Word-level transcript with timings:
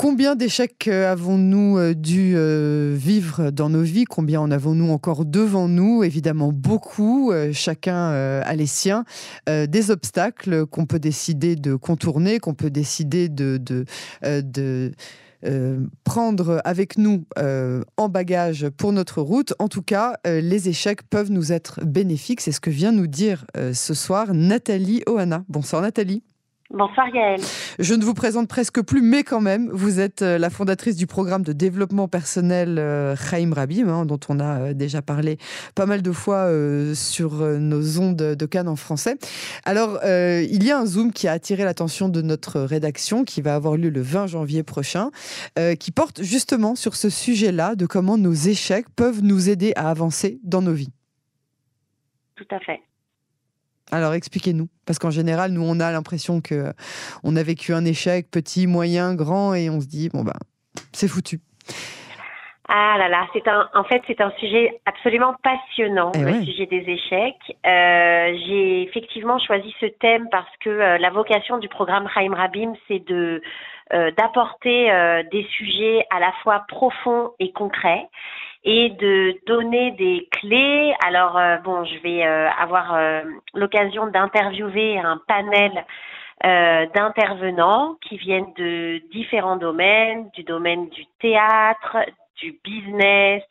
Combien 0.00 0.34
d'échecs 0.34 0.88
euh, 0.88 1.12
avons-nous 1.12 1.76
euh, 1.76 1.94
dû 1.94 2.32
euh, 2.34 2.96
vivre 2.96 3.50
dans 3.50 3.68
nos 3.68 3.82
vies? 3.82 4.06
Combien 4.06 4.40
en 4.40 4.50
avons-nous 4.50 4.90
encore 4.90 5.26
devant 5.26 5.68
nous? 5.68 6.02
Évidemment 6.04 6.52
beaucoup, 6.52 7.34
chacun 7.52 8.10
a 8.40 8.54
les 8.54 8.66
siens. 8.66 9.04
Des 9.46 9.90
obstacles 9.90 10.64
qu'on 10.64 10.86
peut 10.86 10.98
décider 10.98 11.54
de 11.54 11.74
contourner, 11.74 12.38
qu'on 12.38 12.54
peut 12.54 12.70
décider 12.70 13.28
de, 13.28 13.60
de, 14.22 14.92
prendre 16.04 16.62
avec 16.64 16.96
nous 16.96 17.26
en 17.36 18.08
bagage 18.08 18.70
pour 18.70 18.92
notre 18.92 19.20
route. 19.20 19.52
En 19.58 19.68
tout 19.68 19.82
cas, 19.82 20.16
les 20.24 20.70
échecs 20.70 21.02
peuvent 21.02 21.30
nous 21.30 21.52
être 21.52 21.84
bénéfiques. 21.84 22.40
C'est 22.40 22.52
ce 22.52 22.60
que 22.60 22.70
vient 22.70 22.92
nous 22.92 23.06
dire 23.06 23.44
ce 23.54 23.92
soir 23.92 24.32
Nathalie 24.32 25.02
Ohana. 25.06 25.44
Bonsoir 25.48 25.82
Nathalie. 25.82 26.22
Bonsoir 26.72 27.08
Yael. 27.08 27.40
Je 27.80 27.94
ne 27.94 28.04
vous 28.04 28.14
présente 28.14 28.46
presque 28.46 28.80
plus, 28.80 29.02
mais 29.02 29.24
quand 29.24 29.40
même, 29.40 29.68
vous 29.72 29.98
êtes 29.98 30.22
euh, 30.22 30.38
la 30.38 30.50
fondatrice 30.50 30.94
du 30.94 31.08
programme 31.08 31.42
de 31.42 31.52
développement 31.52 32.06
personnel 32.06 32.78
euh, 32.78 33.16
Chaim 33.16 33.50
Rabim, 33.52 33.88
hein, 33.88 34.06
dont 34.06 34.20
on 34.28 34.38
a 34.38 34.60
euh, 34.60 34.72
déjà 34.72 35.02
parlé 35.02 35.38
pas 35.74 35.86
mal 35.86 36.00
de 36.00 36.12
fois 36.12 36.48
sur 36.94 37.34
nos 37.58 37.98
ondes 37.98 38.16
de 38.16 38.46
Cannes 38.46 38.68
en 38.68 38.76
français. 38.76 39.16
Alors, 39.64 39.98
il 40.04 40.64
y 40.64 40.70
a 40.70 40.78
un 40.78 40.86
Zoom 40.86 41.12
qui 41.12 41.26
a 41.28 41.32
attiré 41.32 41.64
l'attention 41.64 42.08
de 42.08 42.22
notre 42.22 42.60
rédaction, 42.60 43.24
qui 43.24 43.40
va 43.40 43.54
avoir 43.54 43.76
lieu 43.76 43.90
le 43.90 44.00
20 44.00 44.28
janvier 44.28 44.62
prochain, 44.62 45.10
qui 45.78 45.90
porte 45.90 46.22
justement 46.22 46.74
sur 46.74 46.94
ce 46.94 47.10
sujet-là, 47.10 47.74
de 47.74 47.86
comment 47.86 48.18
nos 48.18 48.32
échecs 48.32 48.86
peuvent 48.94 49.22
nous 49.22 49.48
aider 49.48 49.72
à 49.76 49.90
avancer 49.90 50.40
dans 50.44 50.62
nos 50.62 50.72
vies. 50.72 50.92
Tout 52.36 52.46
à 52.50 52.60
fait. 52.60 52.80
Alors 53.90 54.14
expliquez-nous, 54.14 54.68
parce 54.86 54.98
qu'en 54.98 55.10
général, 55.10 55.52
nous, 55.52 55.62
on 55.62 55.80
a 55.80 55.90
l'impression 55.90 56.40
que 56.40 56.72
on 57.22 57.36
a 57.36 57.42
vécu 57.42 57.74
un 57.74 57.84
échec, 57.84 58.30
petit, 58.30 58.66
moyen, 58.66 59.14
grand, 59.14 59.54
et 59.54 59.68
on 59.70 59.80
se 59.80 59.86
dit 59.86 60.08
bon 60.08 60.22
ben, 60.22 60.34
c'est 60.92 61.08
foutu. 61.08 61.40
Ah 62.72 62.96
là 62.98 63.08
là, 63.08 63.26
c'est 63.32 63.48
un, 63.48 63.68
en 63.74 63.82
fait, 63.82 64.00
c'est 64.06 64.20
un 64.20 64.30
sujet 64.38 64.80
absolument 64.86 65.34
passionnant, 65.42 66.12
eh 66.14 66.20
le 66.20 66.44
sujet 66.44 66.66
des 66.66 66.88
échecs. 66.88 67.56
Euh, 67.66 68.32
j'ai 68.46 68.82
effectivement 68.82 69.40
choisi 69.40 69.74
ce 69.80 69.86
thème 69.86 70.28
parce 70.30 70.56
que 70.60 70.70
euh, 70.70 70.98
la 70.98 71.10
vocation 71.10 71.58
du 71.58 71.68
programme 71.68 72.08
Chaim 72.14 72.32
Rabim, 72.32 72.74
c'est 72.86 73.04
de 73.04 73.42
euh, 73.92 74.12
d'apporter 74.12 74.88
des 75.32 75.42
sujets 75.56 76.06
à 76.10 76.20
la 76.20 76.30
fois 76.44 76.64
profonds 76.68 77.32
et 77.40 77.50
concrets 77.50 78.06
et 78.64 78.90
de 78.90 79.34
donner 79.46 79.92
des 79.92 80.28
clés. 80.30 80.94
Alors 81.06 81.36
euh, 81.36 81.56
bon, 81.58 81.84
je 81.84 81.98
vais 82.00 82.26
euh, 82.26 82.48
avoir 82.50 82.94
euh, 82.94 83.22
l'occasion 83.54 84.06
d'interviewer 84.06 84.98
un 84.98 85.20
panel 85.26 85.84
d'intervenants 86.42 87.96
qui 88.00 88.16
viennent 88.16 88.54
de 88.56 89.02
différents 89.12 89.58
domaines, 89.58 90.30
du 90.30 90.42
domaine 90.42 90.88
du 90.88 91.04
théâtre, 91.20 91.98
du 92.40 92.58
business, 92.64 93.42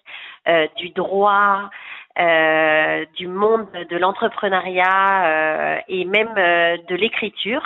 du 0.77 0.89
droit, 0.89 1.69
du 2.17 3.27
monde 3.27 3.67
de 3.89 3.97
l'entrepreneuriat 3.97 5.83
et 5.87 6.05
même 6.05 6.33
de 6.35 6.95
l'écriture. 6.95 7.63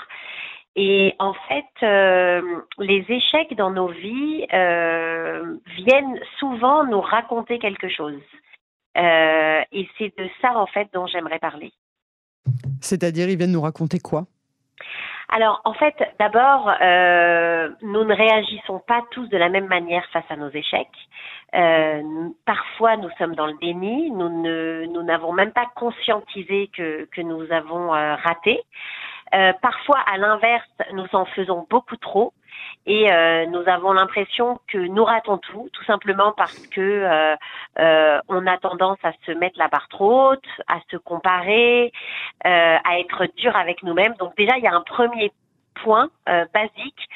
Et 0.76 1.14
en 1.20 1.34
fait, 1.34 1.86
euh, 1.86 2.42
les 2.80 3.06
échecs 3.08 3.56
dans 3.56 3.70
nos 3.70 3.90
vies 3.90 4.46
euh, 4.54 5.58
viennent 5.78 6.20
souvent 6.40 6.84
nous 6.86 7.02
raconter 7.02 7.60
quelque 7.60 7.90
chose. 7.90 8.20
Euh, 8.98 9.62
et 9.72 9.88
c'est 9.98 10.18
de 10.18 10.28
ça, 10.42 10.58
en 10.58 10.66
fait, 10.66 10.88
dont 10.94 11.06
j'aimerais 11.06 11.40
parler. 11.40 11.72
C'est-à-dire, 12.82 13.30
ils 13.30 13.38
viennent 13.38 13.52
nous 13.52 13.62
raconter 13.62 14.00
quoi? 14.00 14.26
Alors, 15.36 15.62
en 15.66 15.74
fait, 15.74 15.96
d'abord, 16.20 16.68
nous 17.82 18.04
ne 18.04 18.14
réagissons 18.16 18.80
pas 18.86 19.02
tous 19.10 19.28
de 19.30 19.38
la 19.38 19.50
même 19.50 19.66
manière 19.66 20.06
face 20.12 20.30
à 20.30 20.36
nos 20.36 20.52
échecs. 20.52 20.88
parfois, 22.46 22.98
nous 22.98 23.10
sommes 23.18 23.34
dans 23.34 23.48
le 23.48 23.58
déni. 23.60 24.12
Nous 24.12 25.04
n'avons 25.04 25.34
même 25.34 25.52
pas 25.52 25.66
conscientisé 25.76 26.70
que, 26.78 27.06
que 27.06 27.22
nous 27.22 27.52
avons 27.52 27.90
raté. 27.90 28.62
Euh, 29.34 29.52
parfois, 29.62 30.00
à 30.00 30.18
l'inverse, 30.18 30.68
nous 30.94 31.08
en 31.14 31.26
faisons 31.26 31.66
beaucoup 31.70 31.98
trop 31.98 32.34
et 32.86 33.12
euh, 33.12 33.46
nous 33.48 33.68
avons 33.68 33.94
l'impression 33.94 34.60
que 34.68 34.78
nous 34.78 35.04
ratons 35.04 35.38
tout, 35.38 35.70
tout 35.74 35.84
simplement 35.86 36.34
parce 36.34 36.68
que 36.68 37.36
euh, 37.80 38.20
on 38.28 38.46
a 38.46 38.58
tendance 38.58 39.00
à 39.04 39.12
se 39.26 39.32
mettre 39.32 39.58
la 39.58 39.70
barre 39.70 39.88
trop 39.90 40.32
haute, 40.32 40.48
à 40.68 40.80
se 40.92 40.98
comparer, 40.98 41.92
à 42.44 43.00
être 43.00 43.26
dur 43.38 43.56
avec 43.56 43.82
nous-mêmes. 43.84 44.14
Donc 44.20 44.36
déjà, 44.38 44.58
il 44.58 44.64
y 44.64 44.68
a 44.68 44.76
un 44.76 44.82
premier 44.82 45.32
point 45.76 46.10
basique 46.54 47.10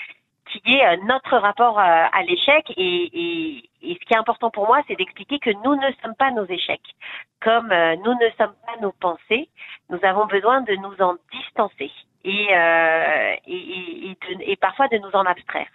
qui 0.48 0.74
est 0.74 0.98
notre 1.06 1.38
rapport 1.38 1.78
à 1.80 2.24
l'échec 2.24 2.72
et, 2.78 3.10
et, 3.14 3.67
ce 3.82 4.06
qui 4.06 4.14
est 4.14 4.18
important 4.18 4.50
pour 4.50 4.68
moi, 4.68 4.82
c'est 4.88 4.96
d'expliquer 4.96 5.40
que 5.40 5.52
nous 5.64 5.76
ne 5.76 5.92
sommes 6.02 6.16
pas 6.16 6.32
nos 6.32 6.46
échecs, 6.46 6.96
comme 7.42 7.68
nous 7.68 8.14
ne 8.14 8.30
sommes 8.38 8.56
pas 8.66 8.78
nos 8.82 8.92
pensées. 8.94 9.50
Nous 9.90 10.00
avons 10.04 10.26
besoin 10.26 10.62
de 10.62 10.74
nous 10.76 10.96
en 11.00 11.16
distancer 11.32 11.92
et, 12.24 12.48
euh, 12.52 13.36
et, 13.48 14.18
et, 14.42 14.56
parfois 14.58 14.88
de 14.90 14.98
nous 14.98 15.12
en 15.14 15.26
abstraire. 15.26 15.68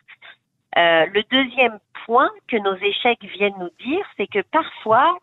Euh, 0.77 1.07
le 1.07 1.23
deuxième 1.31 1.79
point 2.05 2.31
que 2.49 2.57
nos 2.57 2.77
échecs 2.77 3.23
viennent 3.25 3.59
nous 3.59 3.71
dire, 3.85 4.05
c'est 4.17 4.27
que 4.27 4.41
parfois, 4.41 5.19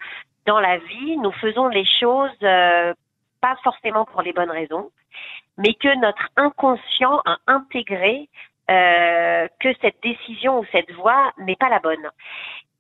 dans 0.46 0.60
la 0.60 0.78
vie, 0.78 1.18
nous 1.18 1.32
faisons 1.34 1.68
les 1.68 1.86
choses 1.86 2.38
euh, 2.44 2.94
pas 3.42 3.56
forcément 3.64 4.06
pour 4.06 4.22
les 4.22 4.34
bonnes 4.34 4.52
raisons, 4.52 4.92
mais 5.58 5.74
que 5.74 5.94
notre 6.00 6.30
inconscient 6.36 7.22
a 7.26 7.38
intégré 7.48 8.30
euh, 8.70 9.48
que 9.60 9.70
cette 9.82 10.02
décision 10.04 10.60
ou 10.60 10.66
cette 10.72 10.92
voie 10.94 11.32
n'est 11.40 11.56
pas 11.56 11.70
la 11.70 11.80
bonne. 11.80 12.10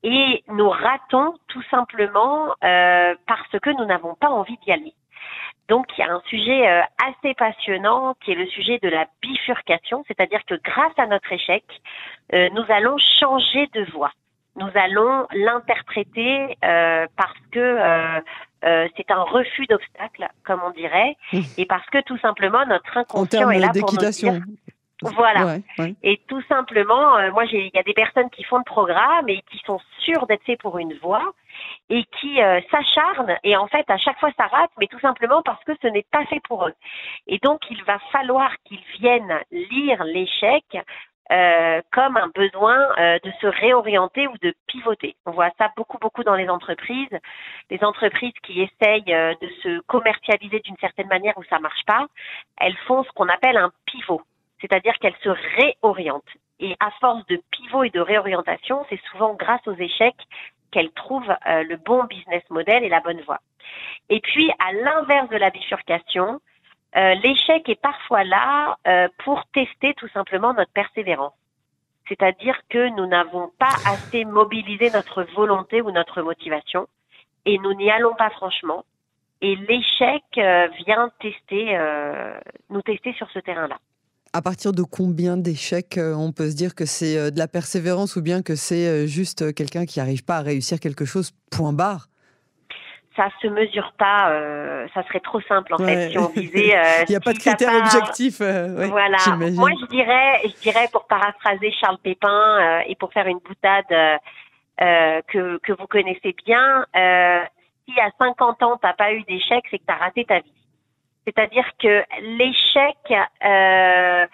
Et 0.04 0.44
nous 0.48 0.70
ratons 0.70 1.36
tout 1.48 1.64
simplement 1.70 2.48
euh, 2.64 3.16
parce 3.28 3.60
que 3.62 3.70
nous 3.72 3.86
n'avons 3.86 4.16
pas 4.16 4.30
envie 4.30 4.58
d'y 4.66 4.72
aller. 4.72 4.94
Donc 5.70 5.86
il 5.96 6.02
y 6.02 6.04
a 6.04 6.12
un 6.12 6.22
sujet 6.26 6.68
euh, 6.68 6.82
assez 7.08 7.36
passionnant 7.36 8.16
qui 8.24 8.32
est 8.32 8.36
le 8.36 8.48
sujet 8.48 8.80
de 8.82 8.90
la 8.90 9.06
bifurcation, 9.22 10.04
c'est-à-dire 10.08 10.42
que 10.48 10.56
grâce 10.56 10.98
à 10.98 11.06
notre 11.06 11.32
échec, 11.32 11.64
euh, 12.34 12.50
nous 12.54 12.66
allons 12.70 12.98
changer 13.20 13.68
de 13.74 13.86
voie. 13.92 14.12
Nous 14.56 14.70
allons 14.74 15.28
l'interpréter 15.32 16.58
euh, 16.66 17.06
parce 17.16 17.40
que 17.52 17.78
c'est 18.98 19.10
un 19.10 19.24
refus 19.24 19.68
d'obstacle, 19.68 20.28
comme 20.44 20.60
on 20.66 20.72
dirait, 20.72 21.16
et 21.58 21.66
parce 21.66 21.86
que 21.92 22.02
tout 22.02 22.18
simplement 22.18 22.66
notre 22.66 22.98
inconscient 22.98 23.50
est 23.52 23.60
là 23.60 23.70
pour 23.80 23.94
nous 23.94 24.10
dire 24.10 24.42
voilà. 25.02 25.58
Et 26.04 26.20
tout 26.28 26.42
simplement, 26.44 27.18
euh, 27.18 27.32
moi, 27.32 27.46
il 27.46 27.72
y 27.74 27.80
a 27.80 27.84
des 27.84 27.94
personnes 27.94 28.30
qui 28.30 28.44
font 28.44 28.58
le 28.58 28.64
programme 28.64 29.30
et 29.30 29.42
qui 29.50 29.60
sont 29.66 29.80
sûres 30.00 30.28
d'être 30.28 30.44
fait 30.44 30.58
pour 30.58 30.78
une 30.78 30.94
voix 30.96 31.34
et 31.90 32.04
qui 32.20 32.42
euh, 32.42 32.60
s'acharnent 32.70 33.38
et 33.44 33.56
en 33.56 33.68
fait, 33.68 33.90
à 33.90 33.98
chaque 33.98 34.20
fois, 34.20 34.32
ça 34.38 34.48
rate, 34.48 34.72
mais 34.80 34.88
tout 34.88 35.00
simplement 35.00 35.42
parce 35.42 35.64
que 35.64 35.72
ce 35.82 35.88
n'est 35.88 36.06
pas 36.12 36.26
fait 36.26 36.42
pour 36.42 36.68
eux. 36.68 36.74
Et 37.28 37.40
donc, 37.40 37.62
il 37.70 37.84
va 37.86 38.00
falloir 38.12 38.52
qu'ils 38.66 38.84
viennent 39.00 39.40
lire 39.52 40.04
l'échec 40.04 40.66
euh, 41.32 41.82
comme 41.92 42.18
un 42.18 42.30
besoin 42.34 42.80
de 42.98 43.32
se 43.40 43.48
réorienter 43.48 44.28
ou 44.28 44.34
de 44.42 44.54
pivoter. 44.68 45.16
On 45.26 45.32
voit 45.32 45.52
ça 45.60 45.72
beaucoup, 45.78 46.00
beaucoup 46.00 46.24
dans 46.24 46.36
les 46.36 46.50
entreprises. 46.50 47.18
Les 47.70 47.84
entreprises 47.84 48.34
qui 48.44 48.62
essayent 48.62 49.04
de 49.04 49.48
se 49.62 49.80
commercialiser 49.82 50.60
d'une 50.62 50.78
certaine 50.78 51.08
manière 51.08 51.38
où 51.38 51.44
ça 51.44 51.60
marche 51.60 51.86
pas, 51.86 52.08
elles 52.60 52.78
font 52.88 53.04
ce 53.04 53.10
qu'on 53.12 53.30
appelle 53.30 53.58
un 53.58 53.72
pivot 53.86 54.24
c'est-à-dire 54.62 54.94
qu'elle 55.00 55.16
se 55.24 55.30
réoriente. 55.30 56.26
Et 56.60 56.76
à 56.80 56.92
force 57.00 57.26
de 57.28 57.42
pivot 57.52 57.84
et 57.84 57.90
de 57.90 58.00
réorientation, 58.00 58.86
c'est 58.90 59.00
souvent 59.12 59.34
grâce 59.34 59.66
aux 59.68 59.76
échecs 59.76 60.22
qu'elle 60.72 60.92
trouve 60.92 61.28
euh, 61.30 61.64
le 61.64 61.78
bon 61.78 62.04
business 62.04 62.44
model 62.50 62.84
et 62.84 62.90
la 62.90 63.00
bonne 63.00 63.22
voie. 63.22 63.40
Et 64.10 64.20
puis, 64.20 64.52
à 64.60 64.74
l'inverse 64.74 65.30
de 65.30 65.38
la 65.38 65.50
bifurcation, 65.50 66.42
euh, 66.96 67.14
l'échec 67.16 67.68
est 67.70 67.82
parfois 67.82 68.24
là 68.24 68.78
euh, 68.88 69.08
pour 69.24 69.46
tester 69.54 69.94
tout 69.96 70.08
simplement 70.10 70.54
notre 70.54 70.72
persévérance. 70.72 71.34
C'est-à-dire 72.08 72.60
que 72.70 72.90
nous 72.96 73.06
n'avons 73.06 73.52
pas 73.60 73.74
assez 73.86 74.26
mobilisé 74.26 74.90
notre 74.90 75.24
volonté 75.36 75.82
ou 75.82 75.92
notre 75.92 76.24
motivation 76.24 76.88
et 77.46 77.58
nous 77.60 77.74
n'y 77.76 77.92
allons 77.92 78.16
pas 78.16 78.32
franchement. 78.32 78.84
Et 79.42 79.56
l'échec 79.56 80.24
vient 80.34 81.12
tester, 81.22 81.80
nous 82.70 82.82
tester 82.82 83.14
sur 83.14 83.30
ce 83.30 83.40
terrain-là 83.40 83.78
à 84.34 84.42
partir 84.42 84.74
de 84.74 84.84
combien 84.84 85.38
d'échecs 85.38 85.98
euh, 85.98 86.14
on 86.14 86.32
peut 86.32 86.50
se 86.50 86.56
dire 86.56 86.76
que 86.76 86.86
c'est 86.86 87.18
euh, 87.18 87.32
de 87.32 87.40
la 87.40 87.48
persévérance 87.48 88.16
ou 88.16 88.22
bien 88.22 88.42
que 88.42 88.56
c'est 88.56 88.88
euh, 88.88 89.08
juste 89.08 89.54
quelqu'un 89.54 89.86
qui 89.86 90.00
n'arrive 90.00 90.24
pas 90.24 90.38
à 90.38 90.42
réussir 90.42 90.80
quelque 90.80 91.06
chose, 91.06 91.32
point 91.52 91.74
barre? 91.74 92.08
Ça 93.16 93.28
se 93.42 93.48
mesure 93.48 93.92
pas, 93.98 94.32
ça 94.94 95.04
serait 95.04 95.20
trop 95.20 95.42
simple 95.42 95.74
en 95.74 95.78
fait 95.80 96.12
si 96.12 96.18
on 96.18 96.30
disait. 96.30 96.74
Il 97.02 97.10
n'y 97.10 97.18
a 97.18 97.20
pas 97.20 97.34
de 97.34 97.40
critère 97.40 97.76
objectif. 97.76 98.38
voilà. 98.40 99.18
Moi, 99.36 99.72
je 99.82 99.86
dirais, 99.88 100.40
je 100.46 100.62
dirais 100.62 100.88
pour 100.94 101.06
paraphraser 101.06 101.70
Charles 101.82 101.98
Pépin 102.02 102.80
et 102.88 102.96
pour 102.96 103.12
faire 103.12 103.28
une 103.28 103.40
boutade 103.40 104.20
que 104.78 105.58
que 105.58 105.74
vous 105.74 105.88
connaissez 105.88 106.34
bien, 106.46 106.86
si 106.94 108.00
à 108.00 108.10
50 108.20 108.64
ans 108.64 108.80
t'as 108.82 108.94
pas 108.94 109.12
eu 109.12 109.24
d'échec, 109.24 109.66
c'est 109.70 109.80
que 109.80 109.86
tu 109.86 109.94
as 109.94 109.98
raté 109.98 110.24
ta 110.24 110.40
vie. 110.40 110.54
C'est-à-dire 111.30 111.66
que 111.80 112.04
l'échec, 112.38 112.98
euh, 113.44 114.26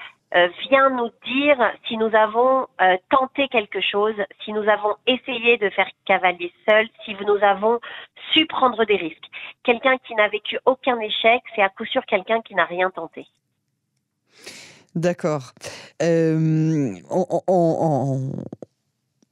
vient 0.69 0.89
nous 0.89 1.09
dire 1.25 1.57
si 1.88 1.97
nous 1.97 2.13
avons 2.13 2.68
tenté 3.09 3.47
quelque 3.47 3.80
chose, 3.80 4.15
si 4.44 4.51
nous 4.51 4.68
avons 4.68 4.95
essayé 5.07 5.57
de 5.57 5.69
faire 5.69 5.88
cavalier 6.06 6.51
seul, 6.68 6.88
si 7.06 7.15
nous 7.25 7.38
avons 7.42 7.80
su 8.33 8.45
prendre 8.45 8.83
des 8.86 8.97
risques. 8.97 9.30
Quelqu'un 9.63 9.97
qui 10.06 10.13
n'a 10.15 10.27
vécu 10.27 10.59
aucun 10.65 11.00
échec, 11.00 11.42
c'est 11.56 11.62
à 11.62 11.69
coup 11.69 11.86
sûr 11.86 12.06
quelqu'un 12.06 12.42
qui 12.42 12.53
n'a 12.56 12.65
rien 12.65 12.89
tenté. 12.89 13.27
D'accord. 14.95 15.53
on, 16.01 17.01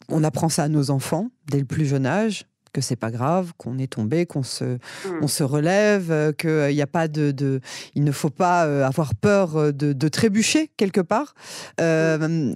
on, 0.10 0.24
apprend 0.24 0.50
ça 0.50 0.64
à 0.64 0.68
nos 0.70 0.90
enfants 0.92 1.28
dès 1.48 1.60
le 1.60 1.66
plus 1.66 1.86
jeune 1.86 2.06
âge 2.06 2.46
que 2.74 2.82
c'est 2.82 2.98
pas 2.98 3.12
grave, 3.12 3.54
qu'on 3.58 3.78
est 3.78 3.94
tombé, 3.94 4.26
qu'on 4.26 4.44
se, 4.44 4.64
mmh. 4.64 4.80
on 5.22 5.28
se 5.28 5.44
relève, 5.44 6.12
euh, 6.12 6.32
qu'il 6.34 6.76
n'y 6.76 6.82
a 6.82 6.88
pas 6.88 7.08
de, 7.08 7.32
de, 7.32 7.62
il 7.96 8.04
ne 8.04 8.12
faut 8.12 8.30
pas 8.30 8.66
euh, 8.66 8.86
avoir 8.86 9.16
peur 9.16 9.56
euh, 9.56 9.72
de, 9.72 9.94
de 9.94 10.08
trébucher 10.08 10.70
quelque 10.76 11.02
part. 11.02 11.36
Mmh. 11.80 12.54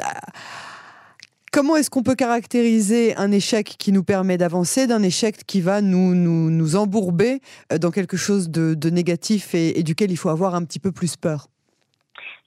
Comment 1.53 1.77
est-ce 1.77 1.89
qu'on 1.89 2.03
peut 2.03 2.15
caractériser 2.15 3.15
un 3.15 3.31
échec 3.31 3.75
qui 3.79 3.91
nous 3.91 4.03
permet 4.03 4.37
d'avancer 4.37 4.85
d'un 4.85 5.01
échec 5.01 5.45
qui 5.47 5.61
va 5.61 5.81
nous, 5.81 6.13
nous, 6.13 6.51
nous, 6.51 6.75
embourber 6.75 7.39
dans 7.79 7.89
quelque 7.89 8.17
chose 8.17 8.49
de, 8.49 8.73
de 8.73 8.89
négatif 8.89 9.55
et, 9.55 9.79
et 9.79 9.83
duquel 9.83 10.11
il 10.11 10.17
faut 10.17 10.29
avoir 10.29 10.55
un 10.55 10.65
petit 10.65 10.79
peu 10.79 10.91
plus 10.91 11.15
peur? 11.15 11.47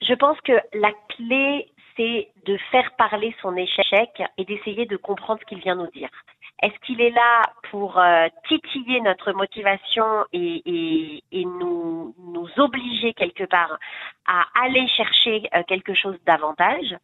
Je 0.01 0.13
pense 0.15 0.37
que 0.45 0.53
la 0.73 0.91
clé, 1.15 1.70
c'est 1.97 2.29
de 2.45 2.57
faire 2.71 2.91
parler 2.97 3.35
son 3.41 3.55
échec 3.55 4.21
et 4.37 4.45
d'essayer 4.45 4.85
de 4.85 4.97
comprendre 4.97 5.39
ce 5.41 5.45
qu'il 5.45 5.59
vient 5.59 5.75
nous 5.75 5.91
dire. 5.91 6.09
Est-ce 6.61 6.77
qu'il 6.85 7.01
est 7.01 7.11
là 7.11 7.41
pour 7.71 7.97
euh, 7.97 8.27
titiller 8.47 9.01
notre 9.01 9.31
motivation 9.33 10.25
et, 10.31 11.23
nous, 11.33 12.13
obliger 12.57 13.13
quelque 13.13 13.45
part 13.45 13.79
à 14.27 14.45
aller 14.63 14.87
chercher 14.87 15.49
euh, 15.55 15.63
quelque 15.67 15.95
chose 15.95 16.17
davantage? 16.25 16.95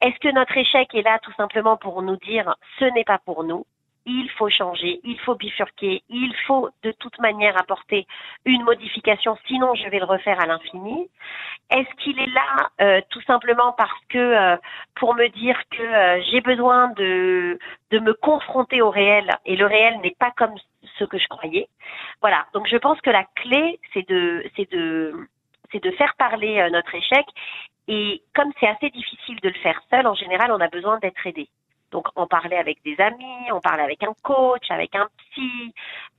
Est-ce 0.00 0.18
que 0.20 0.32
notre 0.32 0.56
échec 0.56 0.94
est 0.94 1.02
là 1.02 1.18
tout 1.18 1.32
simplement 1.36 1.76
pour 1.76 2.00
nous 2.02 2.16
dire 2.16 2.54
ce 2.78 2.86
n'est 2.86 3.04
pas 3.04 3.18
pour 3.18 3.44
nous? 3.44 3.66
Il 4.06 4.28
faut 4.30 4.48
changer, 4.50 5.00
il 5.04 5.18
faut 5.20 5.34
bifurquer, 5.34 6.02
il 6.08 6.34
faut 6.46 6.68
de 6.82 6.92
toute 6.92 7.18
manière 7.18 7.58
apporter 7.58 8.06
une 8.44 8.62
modification, 8.62 9.36
sinon 9.46 9.74
je 9.74 9.88
vais 9.88 9.98
le 9.98 10.04
refaire 10.04 10.40
à 10.40 10.46
l'infini. 10.46 11.08
Est-ce 11.70 11.94
qu'il 11.96 12.18
est 12.18 12.32
là 12.32 12.70
euh, 12.80 13.00
tout 13.10 13.22
simplement 13.22 13.72
parce 13.72 14.04
que 14.08 14.18
euh, 14.18 14.56
pour 14.96 15.14
me 15.14 15.28
dire 15.28 15.58
que 15.70 15.82
euh, 15.82 16.22
j'ai 16.30 16.40
besoin 16.42 16.88
de, 16.88 17.58
de 17.90 17.98
me 17.98 18.12
confronter 18.12 18.82
au 18.82 18.90
réel 18.90 19.30
et 19.46 19.56
le 19.56 19.66
réel 19.66 19.98
n'est 20.02 20.16
pas 20.18 20.32
comme 20.36 20.54
ce 20.98 21.04
que 21.04 21.18
je 21.18 21.26
croyais? 21.28 21.68
Voilà, 22.20 22.46
donc 22.52 22.66
je 22.68 22.76
pense 22.76 23.00
que 23.00 23.10
la 23.10 23.24
clé 23.36 23.80
c'est 23.94 24.06
de 24.08 24.44
c'est 24.56 24.70
de 24.70 25.14
c'est 25.72 25.82
de 25.82 25.90
faire 25.92 26.14
parler 26.16 26.68
notre 26.70 26.94
échec 26.94 27.24
et 27.88 28.22
comme 28.34 28.52
c'est 28.60 28.68
assez 28.68 28.90
difficile 28.90 29.40
de 29.40 29.48
le 29.48 29.54
faire 29.54 29.80
seul, 29.90 30.06
en 30.06 30.14
général 30.14 30.52
on 30.52 30.60
a 30.60 30.68
besoin 30.68 30.98
d'être 30.98 31.26
aidé. 31.26 31.48
Donc, 32.04 32.12
en 32.16 32.26
parler 32.26 32.56
avec 32.56 32.78
des 32.84 32.96
amis, 33.02 33.50
on 33.52 33.60
parler 33.60 33.82
avec 33.82 34.02
un 34.02 34.14
coach, 34.22 34.70
avec 34.70 34.94
un 34.94 35.08
psy, 35.18 35.72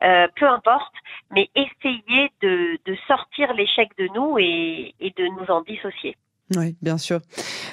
euh, 0.03 0.27
peu 0.35 0.47
importe, 0.47 0.93
mais 1.31 1.49
essayer 1.55 2.31
de, 2.41 2.77
sortir 3.07 3.53
l'échec 3.53 3.89
de 3.97 4.07
nous 4.13 4.37
et, 4.39 4.93
de 5.01 5.23
nous 5.39 5.53
en 5.53 5.61
dissocier. 5.61 6.15
Oui, 6.55 6.75
bien 6.81 6.99
sûr. 6.99 7.21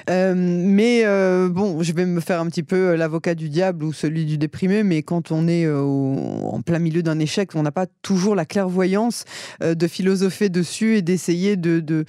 Euh, 0.09 0.33
mais 0.35 1.05
euh, 1.05 1.47
bon, 1.47 1.83
je 1.83 1.93
vais 1.93 2.05
me 2.05 2.19
faire 2.19 2.39
un 2.39 2.47
petit 2.47 2.63
peu 2.63 2.95
l'avocat 2.95 3.35
du 3.35 3.49
diable 3.49 3.83
ou 3.85 3.93
celui 3.93 4.25
du 4.25 4.39
déprimé, 4.39 4.81
mais 4.81 5.03
quand 5.03 5.31
on 5.31 5.47
est 5.47 5.69
en 5.69 6.61
plein 6.61 6.79
milieu 6.79 7.03
d'un 7.03 7.19
échec, 7.19 7.51
on 7.55 7.61
n'a 7.61 7.71
pas 7.71 7.85
toujours 8.01 8.35
la 8.35 8.45
clairvoyance 8.45 9.25
de 9.61 9.87
philosopher 9.87 10.49
dessus 10.49 10.97
et 10.97 11.01
d'essayer 11.03 11.55
de, 11.55 12.05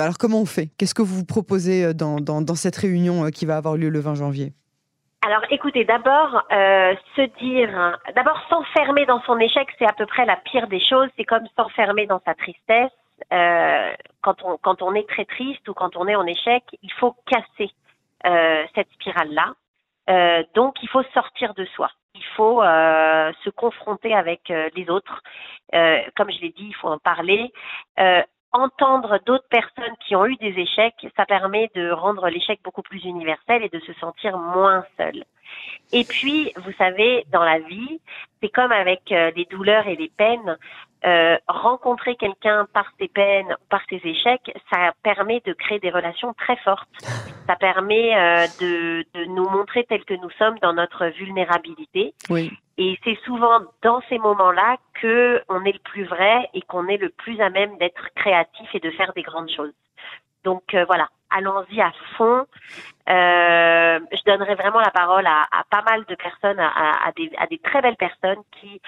Alors 0.00 0.18
comment 0.18 0.40
on 0.40 0.46
fait? 0.46 0.70
Qu'est-ce 0.76 0.94
que 0.94 1.02
vous 1.02 1.24
proposez 1.24 1.94
dans 1.94 2.56
cette 2.56 2.76
réunion 2.76 3.30
qui 3.30 3.46
va 3.46 3.56
avoir 3.56 3.76
lieu 3.76 3.88
le 3.88 4.00
20 4.00 4.16
janvier? 4.16 4.52
Alors 5.26 5.42
écoutez, 5.50 5.84
d'abord, 5.84 6.44
euh, 6.52 6.94
se 7.16 7.22
dire, 7.40 7.98
d'abord 8.14 8.40
s'enfermer 8.48 9.06
dans 9.06 9.20
son 9.22 9.40
échec, 9.40 9.66
c'est 9.76 9.84
à 9.84 9.92
peu 9.92 10.06
près 10.06 10.24
la 10.24 10.36
pire 10.36 10.68
des 10.68 10.78
choses. 10.78 11.08
C'est 11.16 11.24
comme 11.24 11.44
s'enfermer 11.56 12.06
dans 12.06 12.20
sa 12.24 12.34
tristesse. 12.34 12.92
Euh, 13.32 13.92
quand, 14.22 14.44
on, 14.44 14.56
quand 14.58 14.82
on 14.82 14.94
est 14.94 15.08
très 15.08 15.24
triste 15.24 15.68
ou 15.68 15.74
quand 15.74 15.96
on 15.96 16.06
est 16.06 16.14
en 16.14 16.26
échec, 16.26 16.62
il 16.80 16.92
faut 16.92 17.16
casser 17.26 17.72
euh, 18.24 18.64
cette 18.76 18.88
spirale-là. 18.92 19.54
Donc 20.54 20.80
il 20.84 20.88
faut 20.88 21.02
sortir 21.12 21.54
de 21.54 21.64
soi. 21.74 21.90
Il 22.14 22.24
faut 22.36 22.62
se 22.62 23.50
confronter 23.50 24.14
avec 24.14 24.48
les 24.48 24.88
autres. 24.88 25.20
comme 25.72 26.30
je 26.30 26.40
l'ai 26.40 26.50
dit, 26.50 26.68
il 26.68 26.74
faut 26.76 26.88
en 26.88 26.98
parler 26.98 27.52
entendre 28.56 29.18
d'autres 29.26 29.48
personnes 29.48 29.94
qui 30.06 30.16
ont 30.16 30.26
eu 30.26 30.36
des 30.36 30.58
échecs, 30.58 31.06
ça 31.16 31.26
permet 31.26 31.70
de 31.74 31.90
rendre 31.90 32.28
l'échec 32.28 32.60
beaucoup 32.64 32.82
plus 32.82 33.04
universel 33.04 33.62
et 33.62 33.68
de 33.68 33.80
se 33.80 33.92
sentir 33.94 34.38
moins 34.38 34.84
seul. 34.96 35.24
Et 35.92 36.04
puis, 36.04 36.52
vous 36.56 36.72
savez, 36.72 37.24
dans 37.30 37.44
la 37.44 37.58
vie, 37.58 38.00
c'est 38.40 38.48
comme 38.48 38.72
avec 38.72 39.12
euh, 39.12 39.30
les 39.36 39.44
douleurs 39.44 39.86
et 39.86 39.96
les 39.96 40.10
peines. 40.16 40.56
Euh, 41.04 41.36
rencontrer 41.46 42.16
quelqu'un 42.16 42.66
par 42.72 42.86
ses 42.98 43.08
peines, 43.08 43.54
par 43.68 43.82
ses 43.88 44.00
échecs, 44.02 44.50
ça 44.72 44.92
permet 45.02 45.40
de 45.44 45.52
créer 45.52 45.78
des 45.78 45.90
relations 45.90 46.32
très 46.34 46.56
fortes. 46.56 46.88
Ça 47.46 47.56
permet 47.56 48.16
euh, 48.16 48.46
de, 48.60 49.04
de, 49.14 49.24
nous 49.26 49.48
montrer 49.48 49.84
tels 49.84 50.04
que 50.04 50.14
nous 50.14 50.30
sommes 50.30 50.58
dans 50.60 50.72
notre 50.72 51.06
vulnérabilité. 51.06 52.14
Oui. 52.28 52.52
Et 52.78 52.98
c'est 53.04 53.18
souvent 53.24 53.60
dans 53.82 54.02
ces 54.08 54.18
moments-là 54.18 54.76
que 55.00 55.42
on 55.48 55.64
est 55.64 55.72
le 55.72 55.78
plus 55.78 56.04
vrai 56.04 56.48
et 56.52 56.60
qu'on 56.62 56.88
est 56.88 56.98
le 56.98 57.08
plus 57.08 57.40
à 57.40 57.48
même 57.48 57.78
d'être 57.78 58.08
créatif 58.14 58.68
et 58.74 58.80
de 58.80 58.90
faire 58.90 59.12
des 59.14 59.22
grandes 59.22 59.50
choses. 59.50 59.72
Donc 60.44 60.74
euh, 60.74 60.84
voilà, 60.84 61.08
allons-y 61.30 61.80
à 61.80 61.92
fond. 62.16 62.46
Euh, 63.08 64.00
je 64.10 64.24
donnerai 64.24 64.54
vraiment 64.54 64.80
la 64.80 64.90
parole 64.90 65.26
à, 65.26 65.46
à 65.52 65.64
pas 65.70 65.82
mal 65.82 66.04
de 66.06 66.14
personnes, 66.14 66.58
à, 66.58 67.06
à, 67.06 67.12
des, 67.12 67.30
à, 67.38 67.46
des, 67.46 67.58
très 67.58 67.80
belles 67.82 67.96
personnes 67.96 68.42
qui 68.60 68.80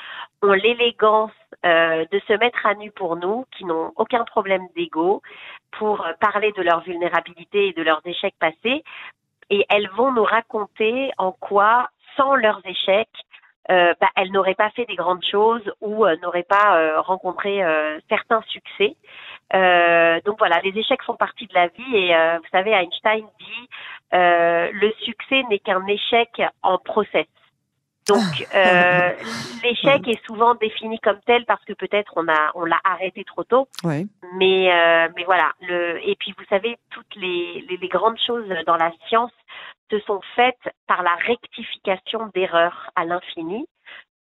ont 0.43 0.53
l'élégance 0.53 1.31
euh, 1.65 2.05
de 2.11 2.19
se 2.27 2.33
mettre 2.35 2.67
à 2.67 2.75
nu 2.75 2.91
pour 2.91 3.17
nous, 3.17 3.45
qui 3.57 3.65
n'ont 3.65 3.93
aucun 3.97 4.25
problème 4.25 4.67
d'ego, 4.75 5.23
pour 5.73 6.05
parler 6.21 6.53
de 6.53 6.63
leur 6.63 6.81
vulnérabilité 6.81 7.69
et 7.69 7.73
de 7.73 7.83
leurs 7.83 8.03
échecs 8.05 8.35
passés. 8.39 8.83
Et 9.51 9.65
elles 9.69 9.89
vont 9.91 10.13
nous 10.13 10.25
raconter 10.25 11.11
en 11.17 11.33
quoi, 11.33 11.89
sans 12.17 12.35
leurs 12.35 12.61
échecs, 12.65 13.09
euh, 13.71 13.93
bah, 14.01 14.09
elles 14.17 14.33
n'auraient 14.33 14.55
pas 14.55 14.71
fait 14.71 14.87
des 14.87 14.97
grandes 14.97 15.25
choses 15.25 15.63
ou 15.83 16.07
euh, 16.07 16.17
n'auraient 16.23 16.43
pas 16.43 16.79
euh, 16.79 17.01
rencontré 17.03 17.63
euh, 17.63 17.99
certains 18.09 18.41
succès. 18.49 18.97
Donc 19.53 20.39
voilà, 20.39 20.61
les 20.63 20.79
échecs 20.79 21.03
font 21.03 21.17
partie 21.17 21.47
de 21.47 21.55
la 21.55 21.69
vie 21.69 21.97
et 21.97 22.15
vous 22.39 22.49
savez, 22.51 22.73
Einstein 22.73 23.25
dit 23.39 23.69
le 24.13 24.93
succès 25.03 25.43
n'est 25.51 25.59
qu'un 25.61 25.87
échec 25.87 26.43
en 26.63 26.79
process. 26.79 27.27
Donc 28.09 28.47
euh, 28.55 29.13
l'échec 29.63 30.09
est 30.09 30.25
souvent 30.27 30.55
défini 30.55 30.99
comme 31.01 31.21
tel 31.27 31.45
parce 31.45 31.63
que 31.67 31.75
peut-être 31.75 32.13
on 32.17 32.27
a 32.27 32.53
on 32.55 32.65
l'a 32.65 32.81
arrêté 32.83 33.23
trop 33.25 33.45
tôt. 33.45 33.69
Mais 34.39 34.71
mais 35.15 35.25
voilà. 35.25 35.53
Le, 35.61 35.99
et 36.09 36.17
puis 36.17 36.35
vous 36.37 36.45
savez 36.49 36.79
toutes 36.91 37.15
les, 37.17 37.65
les, 37.69 37.77
les 37.77 37.89
grandes 37.89 38.19
choses 38.27 38.49
dans 38.67 38.77
la 38.77 38.93
science 39.09 39.33
se 39.91 39.99
sont 40.01 40.21
faites 40.37 40.75
par 40.87 41.03
la 41.03 41.15
rectification 41.17 42.31
d'erreurs 42.35 42.91
à 42.97 43.05
l'infini. 43.05 43.67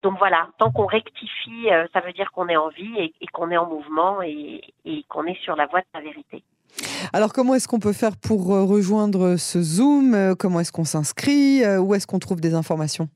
Donc 0.02 0.18
voilà, 0.18 0.48
tant 0.58 0.70
qu'on 0.70 0.86
rectifie, 0.86 1.70
euh, 1.70 1.86
ça 1.92 2.00
veut 2.00 2.12
dire 2.12 2.30
qu'on 2.32 2.48
est 2.48 2.56
en 2.56 2.68
vie 2.68 2.98
et, 2.98 3.26
qu'on 3.32 3.50
est 3.50 3.56
en 3.56 3.68
mouvement 3.68 4.22
et, 4.22 4.60
et 4.84 5.04
qu'on 5.08 5.24
est 5.24 5.40
sur 5.42 5.56
la 5.56 5.66
voie 5.66 5.80
de 5.80 5.86
la 5.94 6.00
vérité. 6.00 6.42
Alors 7.12 7.32
comment 7.32 7.54
est-ce 7.54 7.66
qu'on 7.66 7.80
peut 7.80 7.92
faire 7.92 8.16
pour 8.16 8.54
euh, 8.54 8.64
rejoindre 8.64 9.36
ce 9.36 9.60
Zoom? 9.60 10.14
Euh, 10.14 10.34
Comment 10.38 10.60
est-ce 10.60 10.72
qu'on 10.72 10.84
s'inscrit? 10.84 11.62
Où 11.78 11.94
est-ce 11.94 12.06
qu'on 12.06 12.18
trouve 12.18 12.40
des 12.40 12.54
informations? 12.54 13.08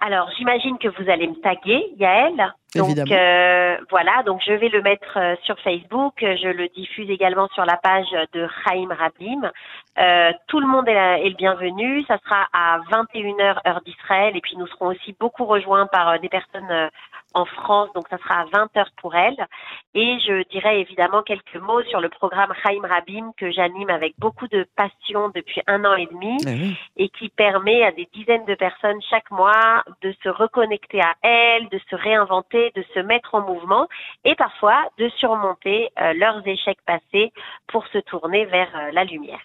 Alors, 0.00 0.30
j'imagine 0.36 0.78
que 0.78 0.88
vous 0.88 1.10
allez 1.10 1.26
me 1.26 1.36
taguer, 1.36 1.86
Yael. 1.98 2.52
Donc 2.74 3.10
euh, 3.10 3.76
voilà, 3.90 4.22
donc 4.24 4.42
je 4.46 4.52
vais 4.52 4.68
le 4.68 4.82
mettre 4.82 5.16
euh, 5.16 5.34
sur 5.44 5.58
Facebook, 5.60 6.14
je 6.20 6.48
le 6.48 6.68
diffuse 6.68 7.08
également 7.08 7.48
sur 7.54 7.64
la 7.64 7.76
page 7.76 8.10
de 8.34 8.46
Chaim 8.64 8.88
Rabim. 8.90 9.50
Euh, 9.98 10.32
tout 10.48 10.60
le 10.60 10.66
monde 10.66 10.86
est, 10.86 10.92
est, 10.92 11.28
le 11.30 11.36
bienvenu, 11.36 12.04
ça 12.04 12.18
sera 12.18 12.46
à 12.52 12.80
21h 12.90 13.66
heure 13.66 13.80
d'Israël 13.80 14.36
et 14.36 14.40
puis 14.42 14.56
nous 14.58 14.66
serons 14.66 14.88
aussi 14.88 15.16
beaucoup 15.18 15.46
rejoints 15.46 15.86
par 15.86 16.08
euh, 16.10 16.18
des 16.18 16.28
personnes 16.28 16.70
euh, 16.70 16.88
en 17.36 17.44
France, 17.44 17.90
donc 17.94 18.08
ça 18.08 18.18
sera 18.18 18.40
à 18.40 18.44
20h 18.46 18.86
pour 18.96 19.14
elles. 19.14 19.46
Et 19.94 20.18
je 20.20 20.48
dirais 20.48 20.80
évidemment 20.80 21.22
quelques 21.22 21.56
mots 21.56 21.82
sur 21.84 22.00
le 22.00 22.08
programme 22.08 22.52
Chaim 22.62 22.80
Rabim 22.82 23.32
que 23.36 23.50
j'anime 23.50 23.90
avec 23.90 24.14
beaucoup 24.18 24.48
de 24.48 24.66
passion 24.74 25.30
depuis 25.34 25.62
un 25.66 25.84
an 25.84 25.94
et 25.94 26.06
demi 26.06 26.36
eh 26.46 27.04
et 27.04 27.08
qui 27.10 27.28
permet 27.28 27.84
à 27.84 27.92
des 27.92 28.08
dizaines 28.12 28.46
de 28.46 28.54
personnes 28.54 29.00
chaque 29.10 29.30
mois 29.30 29.84
de 30.02 30.14
se 30.22 30.28
reconnecter 30.28 31.00
à 31.00 31.14
elles, 31.22 31.68
de 31.68 31.80
se 31.90 31.96
réinventer 31.96 32.72
de 32.74 32.84
se 32.94 33.00
mettre 33.00 33.34
en 33.34 33.42
mouvement 33.42 33.88
et 34.24 34.34
parfois 34.34 34.82
de 34.98 35.08
surmonter 35.10 35.90
euh, 36.00 36.12
leurs 36.14 36.46
échecs 36.46 36.80
passés 36.86 37.32
pour 37.68 37.86
se 37.88 37.98
tourner 37.98 38.44
vers 38.46 38.74
euh, 38.74 38.90
la 38.92 39.04
lumière. 39.04 39.40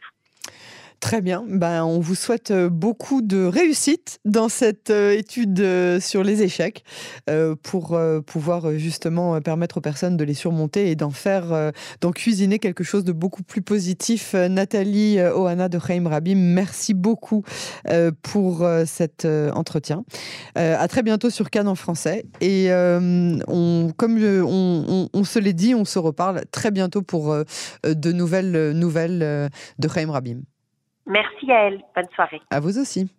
Très 1.01 1.20
bien. 1.22 1.43
Ben, 1.48 1.84
on 1.84 2.00
vous 2.00 2.13
souhaite 2.13 2.53
beaucoup 2.53 3.24
de 3.24 3.43
réussite 3.43 4.20
dans 4.24 4.50
cette 4.50 4.91
étude 4.91 6.00
sur 6.00 6.24
les 6.24 6.43
échecs 6.43 6.86
pour 7.63 8.00
pouvoir 8.27 8.77
justement 8.77 9.41
permettre 9.41 9.77
aux 9.77 9.81
personnes 9.81 10.15
de 10.15 10.24
les 10.24 10.36
surmonter 10.36 10.91
et 10.91 10.96
d'en 10.96 11.10
faire, 11.10 11.72
d'en 12.01 12.12
cuisiner 12.12 12.60
quelque 12.60 12.84
chose 12.84 13.03
de 13.03 13.13
beaucoup 13.13 13.41
plus 13.41 13.63
positif. 13.63 14.36
Nathalie 14.36 15.20
Ohana 15.20 15.70
de 15.70 15.79
Chaim 15.79 16.08
Rabim, 16.08 16.36
merci 16.38 16.93
beaucoup 16.93 17.43
pour 18.22 18.65
cet 18.86 19.25
entretien. 19.25 20.05
à 20.55 20.88
très 20.88 21.01
bientôt 21.01 21.31
sur 21.31 21.50
Cannes 21.50 21.67
en 21.67 21.75
français. 21.75 22.25
Et 22.41 22.70
on, 22.72 23.91
comme 23.98 24.20
on, 24.24 25.10
on 25.12 25.24
se 25.24 25.39
l'est 25.39 25.53
dit, 25.53 25.74
on 25.74 25.84
se 25.84 25.98
reparle 25.98 26.43
très 26.51 26.70
bientôt 26.70 27.01
pour 27.01 27.36
de 27.84 28.12
nouvelles 28.12 28.72
nouvelles 28.74 29.50
de 29.79 29.88
Chaim 29.88 30.12
Rabim. 30.12 30.41
Merci 31.11 31.51
à 31.51 31.67
elle. 31.67 31.83
Bonne 31.93 32.07
soirée. 32.15 32.41
À 32.49 32.59
vous 32.59 32.79
aussi. 32.79 33.09